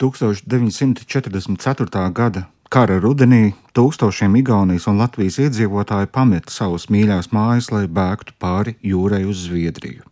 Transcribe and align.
1944. 0.00 2.06
gada 2.16 2.46
kara 2.70 3.00
rudenī 3.02 3.50
tūkstošiem 3.74 4.38
Igaunijas 4.40 4.86
un 4.88 5.02
Latvijas 5.02 5.40
iedzīvotāji 5.42 6.08
pameta 6.14 6.54
savus 6.54 6.86
mīļās 6.92 7.32
mājas, 7.34 7.68
lai 7.74 7.86
bēgtu 7.90 8.36
pāri 8.40 8.76
jūrai 8.86 9.24
uz 9.28 9.44
Zviedriju. 9.48 10.06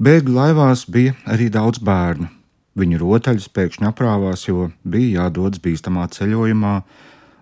Bēgļu 0.00 0.34
laivās 0.34 0.86
bija 0.88 1.14
arī 1.28 1.50
daudz 1.52 1.82
bērnu. 1.84 2.30
Viņu 2.80 3.00
rotaļas 3.02 3.50
pēkšņi 3.52 3.88
aprāvās, 3.90 4.46
jo 4.48 4.70
bija 4.82 5.26
jādodas 5.26 5.60
bīstamā 5.60 6.06
ceļojumā 6.14 6.74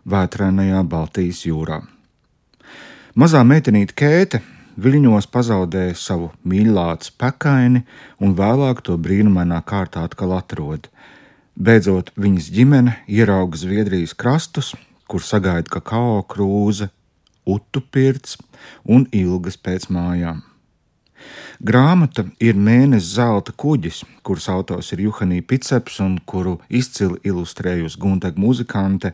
vētrainajā 0.09 0.83
Baltijas 0.83 1.45
jūrā. 1.47 1.85
Mazā 3.15 3.45
meitenīte 3.47 3.95
Kēte 3.95 4.43
viļņos 4.79 5.29
pazaudēja 5.31 5.95
savu 5.99 6.33
mīļātu 6.49 7.15
pekaini 7.21 7.85
un 8.19 8.35
vēlāk 8.39 8.83
to 8.87 8.99
brīnumainā 8.99 9.61
kārtā 9.67 10.07
atkal 10.09 10.35
atrod. 10.39 10.89
Beidzot, 11.59 12.13
viņas 12.15 12.53
ģimene 12.55 12.93
ierauga 13.11 13.59
Zviedrijas 13.59 14.13
krastus, 14.15 14.69
kur 15.11 15.25
sagaida 15.27 15.67
kakao 15.67 16.21
krūze, 16.23 16.87
utu 17.51 17.83
pirts 17.83 18.37
un 18.87 19.09
ilgas 19.11 19.59
pēc 19.59 19.89
mājām. 19.91 20.45
Grāmata 21.59 22.29
ir 22.39 22.55
mēnesis 22.55 23.17
zelta 23.17 23.51
kuģis, 23.59 24.05
kuras 24.23 24.47
autors 24.55 24.93
ir 24.95 25.03
Juhanija 25.09 25.49
Piceps 25.51 25.99
un 26.05 26.21
kuru 26.23 26.61
izcili 26.71 27.19
ilustrējusi 27.27 27.99
Guntega 27.99 28.39
muzikante, 28.39 29.11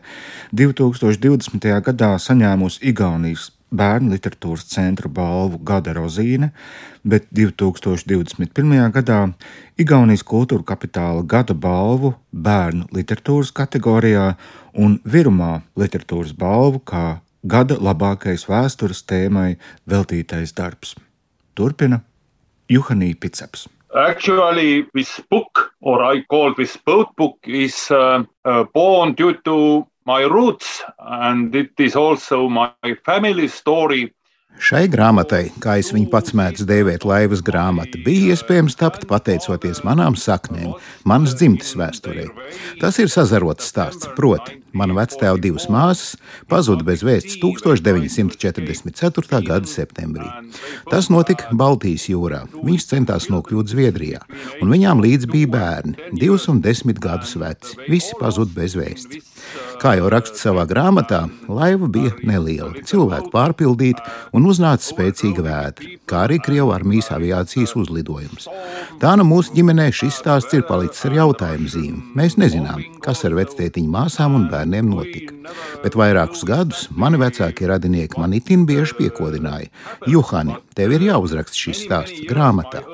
2020. 0.53 1.65
gadā 1.89 2.13
saņēmusi 2.21 2.85
Igaunijas 2.93 3.49
bērnu 3.77 4.13
literatūras 4.15 4.65
centra 4.71 5.09
balvu 5.11 5.59
Gada 5.63 5.93
Rozīne, 5.95 6.51
bet 7.03 7.27
2021. 7.35 8.73
gadā 8.95 9.19
Igaunijas 9.77 10.23
kultūra 10.23 10.63
kapitāla 10.63 11.23
gada 11.27 11.53
balvu 11.53 12.13
bērnu 12.31 12.87
literatūras 12.95 13.53
kategorijā 13.55 14.33
un 14.73 14.99
virumā 15.05 15.61
literatūras 15.79 16.33
balvu 16.37 16.81
kā 16.87 17.05
gada 17.43 17.77
labākais 17.77 18.47
vēstures 18.49 19.03
tēmai 19.05 19.55
veltītais 19.89 20.55
darbs. 20.55 20.95
Turpina 21.55 22.01
Juhanī 22.71 23.13
Piceps. 23.19 23.67
Actually, 23.95 24.85
this 24.93 25.21
book, 25.29 25.71
or 25.79 26.03
I 26.03 26.23
call 26.29 26.53
this 26.53 26.75
boat 26.75 27.15
book, 27.15 27.37
is 27.45 27.89
uh, 27.91 28.23
uh, 28.43 28.65
born 28.73 29.13
due 29.13 29.33
to 29.45 29.87
my 30.05 30.23
roots, 30.23 30.83
and 30.99 31.53
it 31.55 31.79
is 31.79 31.95
also 31.95 32.47
my 32.47 32.71
family 33.03 33.47
story. 33.47 34.13
Šai 34.55 34.85
grāmatai, 34.87 35.49
kā 35.59 35.73
es 35.81 35.89
viņu 35.91 36.07
pats 36.13 36.31
mēdzu 36.37 36.63
dēvēt, 36.69 37.03
laivas 37.03 37.41
grāmata, 37.43 37.99
bija 38.05 38.31
iespējams 38.31 38.77
tapt 38.79 39.03
pateicoties 39.09 39.81
manām 39.83 40.15
saknēm, 40.15 40.77
manas 41.03 41.33
dzimtes 41.35 41.73
vēsturē. 41.75 42.29
Tas 42.79 42.95
ir 43.03 43.11
sazarots 43.11 43.67
stāsts, 43.67 44.07
proti, 44.15 44.61
mana 44.71 44.95
vectēva 44.95 45.41
divas 45.43 45.67
māsas 45.67 46.15
pazuda 46.47 46.87
bez 46.87 47.03
vēsts 47.03 47.35
1944. 47.43 49.43
gada 49.43 49.67
septembrī. 49.67 50.29
Tas 50.87 51.11
notika 51.11 51.51
Baltijas 51.51 52.07
jūrā. 52.07 52.45
Viņas 52.55 52.91
centās 52.93 53.27
nokļūt 53.33 53.75
Zviedrijā, 53.75 54.23
un 54.61 54.71
viņām 54.71 55.03
līdzi 55.03 55.33
bija 55.35 55.51
bērni, 55.51 55.99
divus 56.15 56.47
un 56.51 56.63
desmit 56.63 57.03
gadus 57.03 57.35
veci. 57.35 57.75
Visi 57.91 58.15
pazuda 58.21 58.55
bez 58.55 58.79
vēsts. 58.79 59.19
Kā 59.81 59.95
jau 59.99 60.09
raksta 60.11 60.39
savā 60.39 60.65
grāmatā, 60.69 61.25
laiva 61.51 61.87
bija 61.91 62.13
neliela, 62.25 62.71
cilvēku 62.87 63.31
pārpildīta 63.33 64.03
un 64.35 64.47
uznāca 64.49 64.85
spēcīga 64.85 65.45
vētra, 65.45 65.91
kā 66.09 66.23
arī 66.25 66.39
Krievijas 66.39 66.75
armijas 66.77 67.11
aviācijas 67.15 67.75
uzlidojums. 67.79 68.47
Tā 69.01 69.15
nu 69.19 69.27
mūsu 69.27 69.55
ģimenē 69.57 69.89
šis 69.95 70.21
stāsts 70.21 70.55
ir 70.55 70.65
palicis 70.69 71.05
ar 71.09 71.17
jautājumu 71.19 71.71
zīmi. 71.71 72.03
Mēs 72.17 72.37
nezinām, 72.41 72.83
kas 73.03 73.25
ar 73.27 73.35
vectētiņu 73.37 73.91
māsām 73.91 74.39
un 74.39 74.49
bērniem 74.51 74.91
notika. 74.91 75.35
Bet 75.83 75.97
vairākus 75.99 76.45
gadus 76.47 76.87
mani 76.95 77.19
vecākie 77.21 77.69
radinieki 77.69 78.21
man 78.21 78.35
itin 78.37 78.65
bieži 78.69 78.97
piekodināja: 79.01 79.71
Juhani, 80.07 80.59
tev 80.77 80.95
ir 80.95 81.09
jāuzraksta 81.11 81.65
šis 81.67 81.85
stāsts 81.85 82.23
grāmatā. 82.29 82.85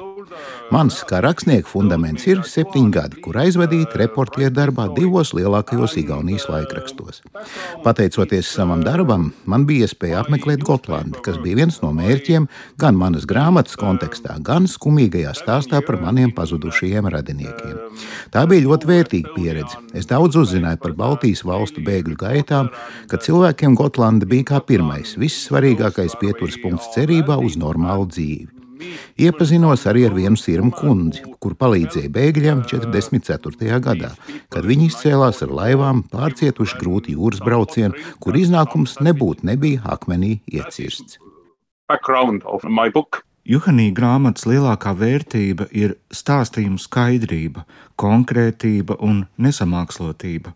Mans 0.72 1.02
kā 1.04 1.18
rakstnieka 1.20 1.68
fundaments 1.68 2.24
ir 2.32 2.46
septiņi 2.48 2.92
gadi, 2.96 3.18
kur 3.20 3.36
aizvadīti 3.42 4.00
reportieru 4.00 4.54
darbā 4.56 4.86
divos 4.96 5.34
lielākajos 5.36 5.98
Igaunijas 6.00 6.46
laikrakstos. 6.48 7.20
Pateicoties 7.84 8.48
savam 8.56 8.80
darbam, 8.86 9.26
man 9.44 9.66
bija 9.68 9.90
iespēja 9.90 10.22
apmeklēt 10.22 10.64
Gotlandi, 10.64 11.20
kas 11.26 11.42
bija 11.44 11.60
viens 11.60 11.81
no 11.84 11.90
mērķiem 11.98 12.46
gan 12.80 12.96
manas 12.96 13.28
grāmatas 13.28 13.76
kontekstā, 13.81 14.38
gan 14.48 14.70
skumīgajā 14.72 15.34
stāstā 15.42 15.84
par 15.84 16.00
maniem 16.00 16.31
pazudušajiem 16.38 17.12
radiniekiem. 17.18 17.76
Tā 18.31 18.46
bija 18.48 18.70
ļoti 18.70 18.92
vērtīga 18.94 19.36
pieredze. 19.36 19.84
Es 19.92 20.08
daudz 20.08 20.40
uzzināju 20.40 20.80
par 20.86 20.96
Baltijas 21.04 21.44
valstu 21.44 21.84
bēgļu 21.84 22.16
gaitām, 22.24 22.72
kad 23.12 23.28
cilvēkiem 23.28 23.76
Gotlanda 23.76 24.24
bija 24.24 24.54
kā 24.54 24.64
pirmais, 24.72 25.18
vissvarīgākais 25.20 26.16
pieturas 26.24 26.56
punkts 26.64 26.94
cerībā 26.96 27.42
uz 27.44 27.60
normālu 27.60 28.08
dzīvi. 28.08 28.61
Iepazinos 29.22 29.86
arī 29.90 30.06
ar 30.08 30.16
vienu 30.16 30.40
sirmu 30.40 30.72
kundzi, 30.75 31.24
kur 31.44 31.56
palīdzēja 31.59 32.12
bēgļiem 32.16 32.64
44. 32.69 33.80
gadā, 33.88 34.12
kad 34.52 34.68
viņi 34.68 34.90
izcēlās 34.92 35.42
ar 35.46 35.56
laivām, 35.62 36.03
pārcietuši 36.12 36.80
grūti 36.81 37.18
jūras 37.18 37.44
braucienu, 37.46 37.97
kur 38.19 38.38
iznākums 38.38 38.97
nebūtu 39.03 39.47
nebija 39.52 39.84
akmenī 39.96 40.40
iecirsts. 40.52 41.19
Juhanī 43.42 43.88
grāmatas 43.97 44.46
lielākā 44.46 44.92
vērtība 44.94 45.66
ir 45.74 45.96
stāstījuma 46.13 46.78
skaidrība, 46.78 47.66
konkrētība 47.98 49.00
un 49.02 49.24
nesamākslotība. 49.42 50.53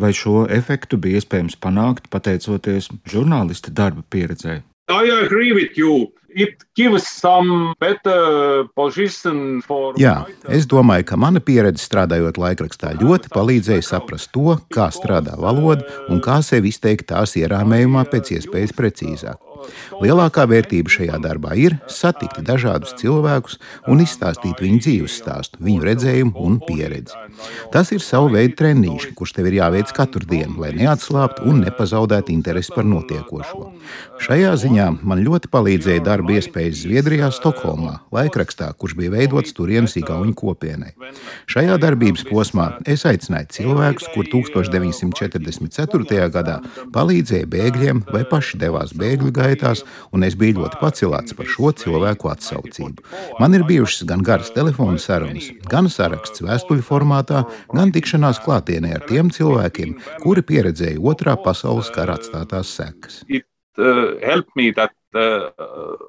Vai 0.00 0.14
šo 0.16 0.46
efektu 0.48 0.96
bija 0.96 1.20
iespējams 1.20 1.58
panākt 1.60 2.08
pateicoties 2.08 2.88
žurnālista 3.12 3.68
darba 3.70 4.00
pieredzē? 4.08 4.62
I 4.88 5.12
agree 5.12 5.52
with 5.52 5.76
you. 5.76 6.08
Jā, 10.00 10.16
es 10.48 10.66
domāju, 10.70 11.06
ka 11.12 11.20
mana 11.20 11.42
pieredze 11.44 11.84
strādājot 11.84 12.40
laikrakstā 12.40 12.94
ļoti 13.00 13.32
palīdzēja 13.34 13.86
saprast 13.92 14.32
to, 14.34 14.56
kā 14.72 14.88
strādā 14.94 15.36
valoda 15.40 15.86
un 16.08 16.22
kā 16.24 16.40
sevi 16.46 16.72
izteikt 16.72 17.10
tās 17.12 17.36
ierāmējumā 17.40 18.06
pēc 18.12 18.36
iespējas 18.38 18.76
precīzāk. 18.76 19.40
Lielākā 20.02 20.44
vērtība 20.50 20.90
šajā 20.90 21.18
darbā 21.22 21.54
ir 21.58 21.76
satikt 21.90 22.40
dažādus 22.46 22.94
cilvēkus 22.98 23.58
un 23.90 24.02
izstāstīt 24.02 24.58
viņu 24.62 24.80
dzīves 24.82 25.18
stāstu, 25.22 25.60
viņu 25.62 25.86
redzējumu 25.86 26.32
un 26.42 26.58
pieredzi. 26.66 27.14
Tas 27.74 27.92
ir 27.94 28.02
sava 28.04 28.32
veida 28.34 28.56
treniņš, 28.58 29.10
kurš 29.18 29.36
tev 29.36 29.50
ir 29.50 29.60
jāveic 29.60 29.92
katru 29.94 30.26
dienu, 30.28 30.58
lai 30.64 30.72
neatslābtu 30.78 31.46
un 31.50 31.62
nepazaudētu 31.66 32.34
interesi 32.34 32.74
par 32.74 32.88
notiekošo. 32.88 33.68
Šajā 34.22 34.54
ziņā 34.64 34.88
man 35.02 35.22
ļoti 35.26 35.50
palīdzēja 35.52 36.04
darba 36.06 36.21
iespējas 36.30 36.82
Zviedrijā, 36.84 37.30
Stokholmā, 37.34 37.98
laikrakstā, 38.14 38.72
kurš 38.78 38.96
bija 38.98 39.14
veidots 39.16 39.56
turienes 39.56 39.96
igauņu 40.00 40.34
kopienai. 40.38 40.92
Šajā 41.50 41.78
darbības 41.82 42.26
posmā 42.28 42.68
es 42.86 43.06
aicināju 43.08 43.50
cilvēkus, 43.56 44.10
kur 44.14 44.28
1944. 44.30 46.28
gadā 46.34 46.60
palīdzēja 46.94 47.50
bēgļiem 47.56 48.04
vai 48.12 48.24
paši 48.28 48.60
devās 48.62 48.92
bēgļu 48.98 49.32
gaitā 49.32 49.62
gaitās, 49.62 49.84
un 50.12 50.24
es 50.26 50.36
biju 50.38 50.60
ļoti 50.60 50.80
pacelāts 50.80 51.36
par 51.36 51.48
šo 51.48 51.72
cilvēku 51.82 52.30
atsaucību. 52.32 53.04
Man 53.40 53.54
ir 53.54 53.66
bijušas 53.68 54.06
gan 54.08 54.24
garas 54.26 54.52
telefona 54.54 54.98
sarunas, 54.98 55.50
gan 55.70 55.90
saraksts 55.92 56.44
vēstuļu 56.44 56.86
formātā, 56.86 57.44
gan 57.74 57.94
tikšanās 57.94 58.42
klātienē 58.44 58.96
ar 58.98 59.06
tiem 59.08 59.30
cilvēkiem, 59.34 59.96
kuri 60.24 60.42
pieredzēja 60.42 61.00
otrā 61.00 61.36
pasaules 61.36 61.92
kara 61.94 62.18
atstātās 62.18 62.76
sekas. 62.78 63.22
Uh, 63.78 64.20
that, 64.76 64.92
uh, 65.14 65.50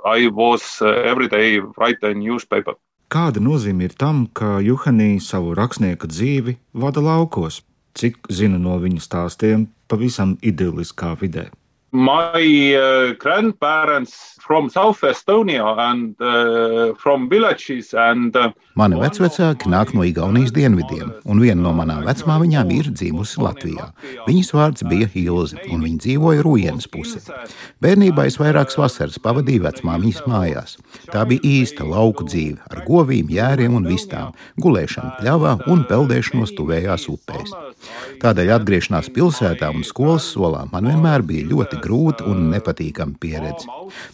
I 0.05 0.27
was 0.27 0.81
uh, 0.81 0.87
every 1.05 1.27
day 1.27 1.59
writing 1.77 2.19
newspaper. 2.19 2.75
Kāda 3.09 3.39
nozīme 3.39 3.85
ir 3.85 3.93
tam, 3.95 4.27
ka 4.33 4.59
Juhanī 4.59 5.21
savu 5.21 5.53
rakstnieka 5.55 6.07
dzīvi 6.07 6.57
vada 6.73 6.99
laukos? 6.99 7.61
Cik 7.93 8.25
zinu 8.29 8.57
no 8.57 8.79
viņa 8.81 8.99
stāstiem, 8.99 9.67
pavisam 9.87 10.37
idylliskā 10.41 11.13
vidē 11.21 11.51
my 11.93 12.73
uh, 12.75 13.13
grandparents 13.13 14.35
from 14.41 14.69
South 14.69 15.01
Estonia 15.01 15.77
and 15.77 16.19
uh, 16.19 16.95
from 16.95 17.29
villages 17.29 17.93
and 17.93 18.35
uh, 18.35 18.51
Mani 18.73 18.97
vecvecāki 18.97 19.69
nāk 19.69 19.91
no 19.93 20.01
Igaunijas 20.01 20.49
dienvidiem, 20.49 21.11
un 21.29 21.37
viena 21.37 21.61
no 21.61 21.75
manām 21.77 22.07
vecmāmiņām 22.07 22.71
ir 22.73 22.87
dzimusi 22.89 23.37
Latvijā. 23.43 23.91
Viņas 24.25 24.49
vārds 24.57 24.85
bija 24.89 25.05
Ilze, 25.13 25.59
un 25.69 25.83
viņa 25.85 26.01
dzīvoja 26.01 26.41
Rujienas 26.41 26.89
pusē. 26.89 27.21
Bērnībā 27.85 28.25
es 28.25 28.39
vairākas 28.41 28.79
vasaras 28.81 29.19
pavadīju 29.21 29.61
vecmāmiņas 29.67 30.23
mājās. 30.25 30.73
Tā 31.13 31.21
bija 31.29 31.45
īsta 31.45 31.85
lauku 31.85 32.25
dzīve 32.25 32.65
ar 32.73 32.81
govīm, 32.87 33.29
jēriem 33.29 33.77
un 33.77 33.85
vistām, 33.85 34.33
gulēšanu 34.57 35.19
pļavā 35.19 35.53
un 35.69 35.85
peldēšanos 35.91 36.55
tuvējās 36.57 37.05
upēs. 37.13 37.53
Tādēļ 38.25 38.55
atgriešanās 38.57 39.13
pilsētā 39.13 39.69
un 39.69 39.85
skolas 39.85 40.31
solā 40.33 40.65
man 40.73 40.89
vienmēr 40.89 41.21
bija 41.29 41.45
ļoti 41.53 41.82
grūta 41.83 42.25
un 42.29 42.47
nepatīkama 42.53 43.19
pieredze. 43.21 43.67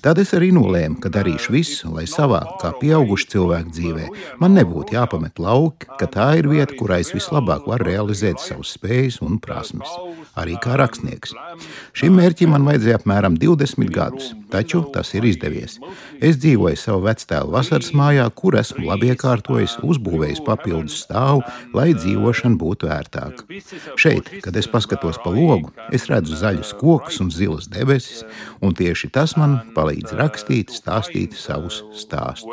Tad 0.04 0.20
es 0.22 0.34
arī 0.38 0.50
nolēmu, 0.56 1.00
ka 1.04 1.12
darīšu 1.14 1.54
visu, 1.54 1.92
lai 1.94 2.06
savā, 2.10 2.42
kā 2.62 2.74
pieaugušu 2.82 3.30
cilvēku 3.36 3.74
dzīvē, 3.76 4.08
man 4.42 4.58
nebūtu 4.58 4.98
jāpamet 4.98 5.40
lauki, 5.42 5.90
ka 6.00 6.10
tā 6.10 6.30
ir 6.42 6.50
vieta, 6.52 6.76
kurā 6.80 7.00
es 7.04 7.14
vislabāk 7.16 7.68
varu 7.70 7.90
realizēt 7.90 8.42
savas 8.44 8.74
spējas 8.78 9.22
un 9.26 9.40
prasmes, 9.44 9.92
arī 10.40 10.58
kā 10.62 10.78
rakstnieks. 10.80 11.36
Šim 11.98 12.18
mērķim 12.20 12.54
man 12.56 12.68
vajadzēja 12.68 13.00
apmēram 13.02 13.38
20 13.40 13.94
gadus, 13.94 14.34
taču 14.52 14.82
tas 14.94 15.12
ir 15.18 15.28
izdevies. 15.30 15.78
Es 16.22 16.40
dzīvoju 16.42 16.80
savu 16.80 17.06
vectēlu 17.06 17.54
vasaras 17.54 17.92
mājā, 17.96 18.26
kur 18.36 18.58
esmu 18.60 18.88
labi 18.90 19.12
iekārtojis, 19.14 19.78
uzbūvējis 19.86 20.44
papildus 20.46 21.04
stāvu, 21.06 21.44
lai 21.76 21.92
dzīvošana 21.98 22.60
būtu 22.60 22.90
ērtāka. 22.94 23.46
Šeit, 24.00 24.32
kad 24.44 24.58
es 24.60 24.70
paskatos 24.72 25.20
pa 25.24 25.34
logu, 25.34 25.74
es 25.96 26.08
redzu 26.12 26.38
zaļus 26.40 26.74
kokus 26.80 27.20
un 27.24 27.32
zilas 27.60 27.68
debesis, 27.68 28.24
un 28.62 28.74
tieši 28.74 29.10
tas 29.12 29.36
man 29.38 29.60
palīdz 29.76 30.16
rakstīt, 30.16 30.72
stāstīt 30.72 31.34
savus 31.36 31.84
stāstus. 31.94 32.46